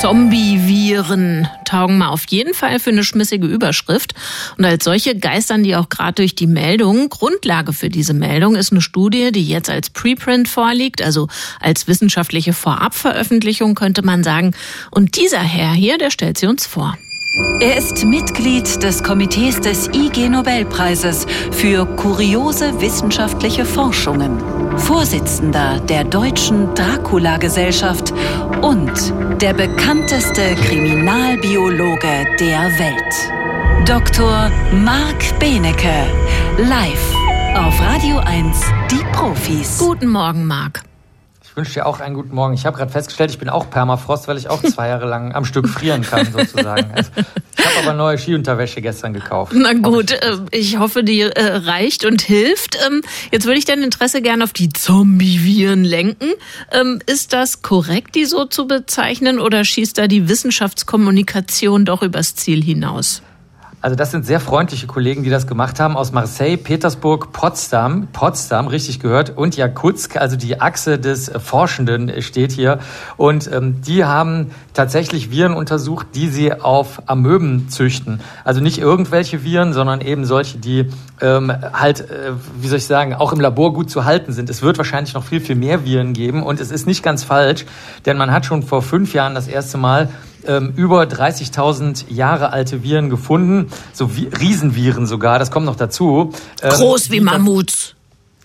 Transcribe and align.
Zombie-Viren 0.00 1.46
taugen 1.66 1.98
mal 1.98 2.08
auf 2.08 2.24
jeden 2.30 2.54
Fall 2.54 2.80
für 2.80 2.88
eine 2.88 3.04
schmissige 3.04 3.46
Überschrift. 3.46 4.14
Und 4.56 4.64
als 4.64 4.84
solche 4.84 5.14
geistern 5.14 5.62
die 5.62 5.76
auch 5.76 5.90
gerade 5.90 6.14
durch 6.14 6.34
die 6.34 6.46
Meldung. 6.46 7.10
Grundlage 7.10 7.74
für 7.74 7.90
diese 7.90 8.14
Meldung 8.14 8.56
ist 8.56 8.72
eine 8.72 8.80
Studie, 8.80 9.30
die 9.30 9.46
jetzt 9.46 9.68
als 9.68 9.90
Preprint 9.90 10.48
vorliegt, 10.48 11.02
also 11.02 11.28
als 11.60 11.86
wissenschaftliche 11.86 12.54
Vorabveröffentlichung 12.54 13.74
könnte 13.74 14.00
man 14.02 14.24
sagen. 14.24 14.52
Und 14.90 15.18
dieser 15.18 15.40
Herr 15.42 15.74
hier, 15.74 15.98
der 15.98 16.10
stellt 16.10 16.38
sie 16.38 16.46
uns 16.46 16.66
vor. 16.66 16.96
Er 17.60 17.76
ist 17.76 18.04
Mitglied 18.04 18.82
des 18.82 19.04
Komitees 19.04 19.60
des 19.60 19.88
IG 19.94 20.28
Nobelpreises 20.28 21.26
für 21.52 21.86
kuriose 21.86 22.80
wissenschaftliche 22.80 23.64
Forschungen, 23.64 24.40
Vorsitzender 24.76 25.78
der 25.78 26.02
Deutschen 26.02 26.74
Dracula-Gesellschaft 26.74 28.12
und 28.62 29.40
der 29.40 29.54
bekannteste 29.54 30.54
Kriminalbiologe 30.54 32.26
der 32.38 32.78
Welt. 32.78 33.88
Dr. 33.88 34.50
Marc 34.72 35.38
Benecke, 35.38 36.06
live 36.58 37.14
auf 37.56 37.80
Radio 37.80 38.18
1, 38.18 38.60
die 38.90 39.02
Profis. 39.12 39.78
Guten 39.78 40.08
Morgen, 40.08 40.46
Marc. 40.46 40.82
Ich 41.42 41.56
wünsche 41.56 41.74
dir 41.74 41.86
auch 41.86 42.00
einen 42.00 42.14
guten 42.14 42.34
Morgen. 42.34 42.54
Ich 42.54 42.66
habe 42.66 42.76
gerade 42.76 42.92
festgestellt, 42.92 43.30
ich 43.30 43.38
bin 43.38 43.48
auch 43.48 43.70
Permafrost, 43.70 44.28
weil 44.28 44.36
ich 44.36 44.48
auch 44.48 44.62
zwei 44.62 44.88
Jahre 44.88 45.06
lang 45.06 45.34
am 45.34 45.44
Stück 45.44 45.68
frieren 45.68 46.02
kann, 46.02 46.26
sozusagen. 46.32 46.92
Also, 46.94 47.10
aber 47.80 47.92
neue 47.94 48.18
Skiunterwäsche 48.18 48.80
gestern 48.80 49.12
gekauft. 49.12 49.52
Na 49.54 49.72
gut, 49.72 50.14
ich, 50.50 50.74
äh, 50.74 50.78
hoffe, 50.78 51.02
die 51.04 51.20
äh, 51.20 51.30
reicht 51.36 52.04
und 52.04 52.22
hilft. 52.22 52.78
Ähm, 52.86 53.02
jetzt 53.32 53.46
würde 53.46 53.58
ich 53.58 53.64
dein 53.64 53.82
Interesse 53.82 54.22
gerne 54.22 54.44
auf 54.44 54.52
die 54.52 54.68
Zombie-Viren 54.68 55.84
lenken. 55.84 56.32
Ähm, 56.72 57.00
ist 57.06 57.32
das 57.32 57.62
korrekt, 57.62 58.14
die 58.14 58.24
so 58.24 58.44
zu 58.44 58.66
bezeichnen, 58.66 59.38
oder 59.38 59.64
schießt 59.64 59.98
da 59.98 60.06
die 60.06 60.28
Wissenschaftskommunikation 60.28 61.84
doch 61.84 62.02
übers 62.02 62.34
Ziel 62.34 62.62
hinaus? 62.62 63.22
Also 63.82 63.96
das 63.96 64.10
sind 64.10 64.26
sehr 64.26 64.40
freundliche 64.40 64.86
Kollegen, 64.86 65.22
die 65.22 65.30
das 65.30 65.46
gemacht 65.46 65.80
haben 65.80 65.96
aus 65.96 66.12
Marseille, 66.12 66.58
Petersburg, 66.58 67.32
Potsdam, 67.32 68.08
Potsdam, 68.12 68.66
richtig 68.66 69.00
gehört, 69.00 69.38
und 69.38 69.56
Jakutsk, 69.56 70.18
also 70.18 70.36
die 70.36 70.60
Achse 70.60 70.98
des 70.98 71.30
Forschenden 71.42 72.20
steht 72.20 72.52
hier. 72.52 72.80
Und 73.16 73.50
ähm, 73.50 73.80
die 73.80 74.04
haben 74.04 74.50
tatsächlich 74.74 75.30
Viren 75.30 75.54
untersucht, 75.54 76.08
die 76.14 76.28
sie 76.28 76.52
auf 76.52 77.02
Amöben 77.06 77.70
züchten. 77.70 78.20
Also 78.44 78.60
nicht 78.60 78.76
irgendwelche 78.76 79.44
Viren, 79.44 79.72
sondern 79.72 80.02
eben 80.02 80.26
solche, 80.26 80.58
die 80.58 80.90
ähm, 81.22 81.50
halt, 81.72 82.02
äh, 82.02 82.32
wie 82.60 82.68
soll 82.68 82.78
ich 82.78 82.86
sagen, 82.86 83.14
auch 83.14 83.32
im 83.32 83.40
Labor 83.40 83.72
gut 83.72 83.88
zu 83.88 84.04
halten 84.04 84.34
sind. 84.34 84.50
Es 84.50 84.60
wird 84.60 84.76
wahrscheinlich 84.76 85.14
noch 85.14 85.24
viel, 85.24 85.40
viel 85.40 85.56
mehr 85.56 85.86
Viren 85.86 86.12
geben. 86.12 86.42
Und 86.42 86.60
es 86.60 86.70
ist 86.70 86.86
nicht 86.86 87.02
ganz 87.02 87.24
falsch, 87.24 87.64
denn 88.04 88.18
man 88.18 88.30
hat 88.30 88.44
schon 88.44 88.62
vor 88.62 88.82
fünf 88.82 89.14
Jahren 89.14 89.34
das 89.34 89.48
erste 89.48 89.78
Mal 89.78 90.10
ähm, 90.46 90.72
über 90.76 91.02
30.000 91.02 92.04
Jahre 92.10 92.52
alte 92.52 92.82
Viren 92.82 93.10
gefunden, 93.10 93.68
so 93.92 94.16
wie 94.16 94.26
Riesenviren 94.28 95.06
sogar, 95.06 95.38
das 95.38 95.50
kommt 95.50 95.66
noch 95.66 95.76
dazu. 95.76 96.32
Ähm, 96.62 96.70
Groß 96.70 97.10
wie 97.10 97.20
Mammuts. 97.20 97.94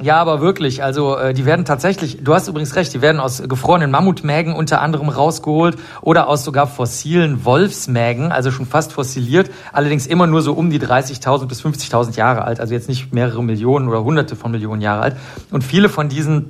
Ja, 0.02 0.18
aber 0.18 0.42
wirklich. 0.42 0.84
Also 0.84 1.16
äh, 1.16 1.34
die 1.34 1.46
werden 1.46 1.64
tatsächlich, 1.64 2.22
du 2.22 2.34
hast 2.34 2.50
übrigens 2.50 2.76
recht, 2.76 2.94
die 2.94 3.02
werden 3.02 3.22
aus 3.22 3.42
gefrorenen 3.48 3.92
Mammutmägen 3.92 4.54
unter 4.54 4.82
anderem 4.82 5.08
rausgeholt 5.08 5.78
oder 6.02 6.28
aus 6.28 6.44
sogar 6.44 6.68
fossilen 6.68 7.46
Wolfsmägen, 7.46 8.34
also 8.34 8.52
schon 8.52 8.66
fast 8.66 8.92
fossiliert, 8.92 9.50
allerdings 9.72 10.06
immer 10.06 10.28
nur 10.28 10.42
so 10.42 10.52
um 10.52 10.70
die 10.70 10.82
30.000 10.82 11.46
bis 11.46 11.64
50.000 11.64 12.18
Jahre 12.18 12.44
alt, 12.44 12.60
also 12.60 12.74
jetzt 12.74 12.90
nicht 12.90 13.14
mehrere 13.14 13.42
Millionen 13.42 13.88
oder 13.88 14.04
hunderte 14.04 14.36
von 14.36 14.52
Millionen 14.52 14.82
Jahre 14.82 15.02
alt. 15.02 15.16
Und 15.52 15.64
viele 15.64 15.88
von 15.88 16.10
diesen 16.10 16.50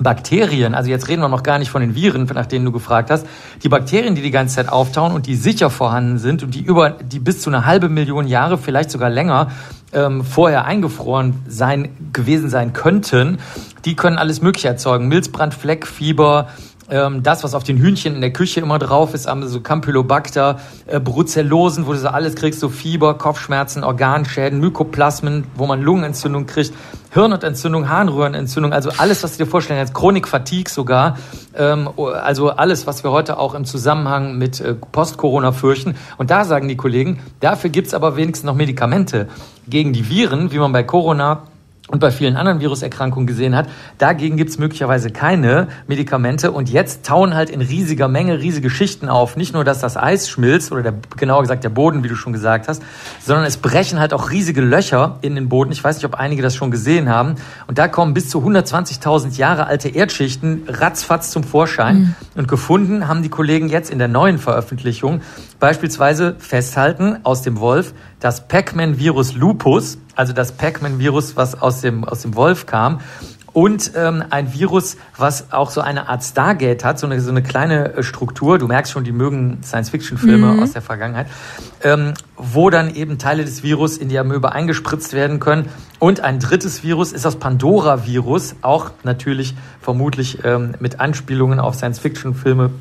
Bakterien, 0.00 0.74
also 0.74 0.90
jetzt 0.90 1.08
reden 1.08 1.22
wir 1.22 1.28
noch 1.28 1.42
gar 1.42 1.58
nicht 1.58 1.70
von 1.70 1.80
den 1.80 1.94
Viren, 1.94 2.24
nach 2.34 2.46
denen 2.46 2.64
du 2.64 2.72
gefragt 2.72 3.10
hast, 3.10 3.26
die 3.62 3.68
Bakterien, 3.68 4.14
die 4.14 4.22
die 4.22 4.30
ganze 4.30 4.56
Zeit 4.56 4.68
auftauchen 4.68 5.14
und 5.14 5.26
die 5.26 5.36
sicher 5.36 5.70
vorhanden 5.70 6.18
sind 6.18 6.42
und 6.42 6.54
die 6.54 6.60
über, 6.60 6.90
die 6.90 7.18
bis 7.18 7.40
zu 7.40 7.50
eine 7.50 7.64
halbe 7.64 7.88
Million 7.88 8.26
Jahre, 8.26 8.58
vielleicht 8.58 8.90
sogar 8.90 9.08
länger, 9.08 9.50
ähm, 9.92 10.22
vorher 10.24 10.64
eingefroren 10.66 11.34
sein, 11.48 11.88
gewesen 12.12 12.50
sein 12.50 12.72
könnten, 12.72 13.38
die 13.84 13.96
können 13.96 14.18
alles 14.18 14.42
Mögliche 14.42 14.68
erzeugen. 14.68 15.08
Milzbrand, 15.08 15.54
Fleck, 15.54 15.86
Fieber, 15.86 16.48
ähm, 16.88 17.22
das, 17.22 17.42
was 17.44 17.54
auf 17.54 17.64
den 17.64 17.78
Hühnchen 17.78 18.14
in 18.14 18.20
der 18.20 18.32
Küche 18.32 18.60
immer 18.60 18.78
drauf 18.78 19.14
ist, 19.14 19.28
so 19.46 19.60
Campylobacter, 19.60 20.60
äh, 20.86 21.00
Brucellosen, 21.00 21.86
wo 21.86 21.92
du 21.92 21.98
so 21.98 22.08
alles 22.08 22.34
kriegst, 22.34 22.60
so 22.60 22.68
Fieber, 22.68 23.14
Kopfschmerzen, 23.14 23.84
Organschäden, 23.84 24.60
Mykoplasmen, 24.60 25.44
wo 25.56 25.66
man 25.66 25.82
Lungenentzündung 25.82 26.46
kriegt, 26.46 26.72
Hirnentzündung, 27.10 27.88
Harnröhrenentzündung, 27.88 28.72
also 28.72 28.90
alles, 28.98 29.22
was 29.22 29.36
du 29.36 29.44
dir 29.44 29.50
vorstellen 29.50 29.80
kannst, 29.80 29.94
Chronik 29.94 30.28
Fatigue 30.28 30.70
sogar, 30.70 31.16
ähm, 31.56 31.88
also 31.96 32.50
alles, 32.50 32.86
was 32.86 33.02
wir 33.02 33.10
heute 33.10 33.38
auch 33.38 33.54
im 33.54 33.64
Zusammenhang 33.64 34.38
mit 34.38 34.60
äh, 34.60 34.74
Post-Corona 34.74 35.52
fürchten. 35.52 35.96
Und 36.18 36.30
da 36.30 36.44
sagen 36.44 36.68
die 36.68 36.76
Kollegen, 36.76 37.20
dafür 37.40 37.70
gibt's 37.70 37.94
aber 37.94 38.16
wenigstens 38.16 38.46
noch 38.46 38.54
Medikamente 38.54 39.28
gegen 39.68 39.92
die 39.92 40.08
Viren, 40.08 40.52
wie 40.52 40.58
man 40.58 40.72
bei 40.72 40.82
Corona 40.82 41.42
und 41.88 42.00
bei 42.00 42.10
vielen 42.10 42.36
anderen 42.36 42.60
Viruserkrankungen 42.60 43.28
gesehen 43.28 43.54
hat. 43.54 43.68
Dagegen 43.98 44.36
gibt's 44.36 44.58
möglicherweise 44.58 45.10
keine 45.10 45.68
Medikamente 45.86 46.50
und 46.50 46.68
jetzt 46.68 47.06
tauen 47.06 47.34
halt 47.34 47.48
in 47.48 47.60
riesiger 47.60 48.08
Menge 48.08 48.40
riesige 48.40 48.70
Schichten 48.70 49.08
auf. 49.08 49.36
Nicht 49.36 49.54
nur, 49.54 49.62
dass 49.62 49.80
das 49.80 49.96
Eis 49.96 50.28
schmilzt 50.28 50.72
oder 50.72 50.82
der, 50.82 50.94
genauer 51.16 51.42
gesagt 51.42 51.62
der 51.62 51.68
Boden, 51.68 52.02
wie 52.02 52.08
du 52.08 52.16
schon 52.16 52.32
gesagt 52.32 52.66
hast, 52.66 52.82
sondern 53.22 53.44
es 53.44 53.58
brechen 53.58 54.00
halt 54.00 54.12
auch 54.12 54.30
riesige 54.30 54.62
Löcher 54.62 55.18
in 55.22 55.36
den 55.36 55.48
Boden. 55.48 55.70
Ich 55.70 55.82
weiß 55.82 55.96
nicht, 55.96 56.04
ob 56.04 56.16
einige 56.16 56.42
das 56.42 56.56
schon 56.56 56.72
gesehen 56.72 57.08
haben. 57.08 57.36
Und 57.68 57.78
da 57.78 57.86
kommen 57.86 58.14
bis 58.14 58.30
zu 58.30 58.40
120.000 58.40 59.36
Jahre 59.36 59.66
alte 59.66 59.88
Erdschichten 59.88 60.64
ratzfatz 60.66 61.30
zum 61.30 61.44
Vorschein. 61.44 61.98
Mhm. 61.98 62.14
Und 62.34 62.48
gefunden 62.48 63.06
haben 63.06 63.22
die 63.22 63.28
Kollegen 63.28 63.68
jetzt 63.68 63.90
in 63.90 63.98
der 63.98 64.08
neuen 64.08 64.38
Veröffentlichung 64.38 65.20
beispielsweise 65.60 66.34
festhalten 66.38 67.18
aus 67.22 67.42
dem 67.42 67.60
Wolf 67.60 67.94
das 68.18 68.48
Pac-Man-Virus 68.48 69.34
Lupus, 69.34 69.98
also 70.16 70.32
das 70.32 70.52
Pac-Man-Virus, 70.52 71.36
was 71.36 71.60
aus 71.60 71.80
dem, 71.80 72.04
aus 72.04 72.22
dem 72.22 72.34
Wolf 72.34 72.66
kam. 72.66 73.00
Und 73.52 73.92
ähm, 73.96 74.22
ein 74.28 74.52
Virus, 74.52 74.98
was 75.16 75.50
auch 75.50 75.70
so 75.70 75.80
eine 75.80 76.10
Art 76.10 76.22
Stargate 76.22 76.84
hat, 76.84 76.98
so 76.98 77.06
eine, 77.06 77.18
so 77.22 77.30
eine 77.30 77.42
kleine 77.42 77.94
äh, 77.94 78.02
Struktur. 78.02 78.58
Du 78.58 78.66
merkst 78.66 78.92
schon, 78.92 79.02
die 79.04 79.12
mögen 79.12 79.62
Science-Fiction-Filme 79.62 80.52
mhm. 80.52 80.62
aus 80.62 80.72
der 80.72 80.82
Vergangenheit, 80.82 81.26
ähm, 81.82 82.12
wo 82.36 82.68
dann 82.68 82.94
eben 82.94 83.16
Teile 83.16 83.46
des 83.46 83.62
Virus 83.62 83.96
in 83.96 84.10
die 84.10 84.18
Amöbe 84.18 84.52
eingespritzt 84.52 85.14
werden 85.14 85.40
können. 85.40 85.70
Und 85.98 86.20
ein 86.20 86.38
drittes 86.38 86.82
Virus 86.82 87.12
ist 87.12 87.24
das 87.24 87.36
Pandora-Virus, 87.36 88.56
auch 88.60 88.90
natürlich 89.04 89.54
vermutlich 89.80 90.44
ähm, 90.44 90.74
mit 90.78 91.00
Anspielungen 91.00 91.58
auf 91.58 91.76
Science-Fiction-Filme 91.76 92.72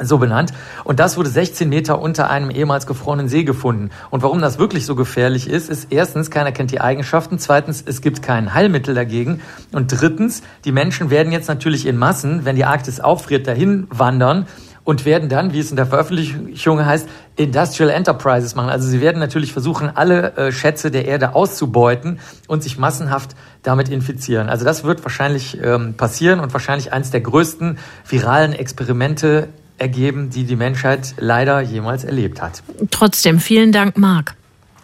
so 0.00 0.18
benannt. 0.18 0.52
Und 0.84 1.00
das 1.00 1.16
wurde 1.16 1.28
16 1.28 1.68
Meter 1.68 2.00
unter 2.00 2.30
einem 2.30 2.50
ehemals 2.50 2.86
gefrorenen 2.86 3.28
See 3.28 3.44
gefunden. 3.44 3.90
Und 4.10 4.22
warum 4.22 4.40
das 4.40 4.58
wirklich 4.58 4.86
so 4.86 4.94
gefährlich 4.94 5.48
ist, 5.48 5.68
ist 5.68 5.88
erstens, 5.90 6.30
keiner 6.30 6.52
kennt 6.52 6.70
die 6.70 6.80
Eigenschaften. 6.80 7.38
Zweitens, 7.38 7.82
es 7.84 8.00
gibt 8.00 8.22
kein 8.22 8.54
Heilmittel 8.54 8.94
dagegen. 8.94 9.40
Und 9.72 9.88
drittens, 9.88 10.42
die 10.64 10.72
Menschen 10.72 11.10
werden 11.10 11.32
jetzt 11.32 11.48
natürlich 11.48 11.86
in 11.86 11.96
Massen, 11.98 12.44
wenn 12.44 12.56
die 12.56 12.64
Arktis 12.64 13.00
auffriert, 13.00 13.46
dahin 13.46 13.86
wandern 13.90 14.46
und 14.84 15.04
werden 15.04 15.28
dann, 15.28 15.52
wie 15.52 15.60
es 15.60 15.70
in 15.70 15.76
der 15.76 15.86
Veröffentlichung 15.86 16.84
heißt, 16.84 17.08
Industrial 17.36 17.90
Enterprises 17.90 18.54
machen. 18.54 18.68
Also 18.68 18.88
sie 18.88 19.00
werden 19.00 19.20
natürlich 19.20 19.52
versuchen, 19.52 19.90
alle 19.94 20.36
äh, 20.36 20.52
Schätze 20.52 20.90
der 20.90 21.06
Erde 21.06 21.34
auszubeuten 21.34 22.18
und 22.48 22.62
sich 22.62 22.78
massenhaft 22.78 23.36
damit 23.62 23.88
infizieren. 23.88 24.48
Also 24.48 24.64
das 24.64 24.82
wird 24.82 25.04
wahrscheinlich 25.04 25.58
ähm, 25.62 25.94
passieren 25.94 26.40
und 26.40 26.52
wahrscheinlich 26.52 26.92
eines 26.92 27.10
der 27.10 27.20
größten 27.20 27.78
viralen 28.08 28.52
Experimente 28.52 29.48
ergeben, 29.82 30.30
die 30.30 30.44
die 30.44 30.56
Menschheit 30.56 31.14
leider 31.18 31.60
jemals 31.60 32.04
erlebt 32.04 32.40
hat. 32.40 32.62
Trotzdem, 32.90 33.38
vielen 33.40 33.72
Dank, 33.72 33.98
Marc. 33.98 34.34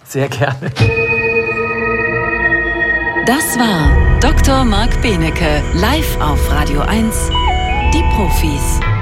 Sehr 0.05 0.29
gerne. 0.29 0.71
Das 3.27 3.59
war 3.59 4.21
Dr. 4.21 4.65
Marc 4.65 5.01
Benecke, 5.01 5.63
live 5.75 6.21
auf 6.21 6.51
Radio 6.51 6.81
1, 6.81 7.31
die 7.93 8.03
Profis. 8.15 8.98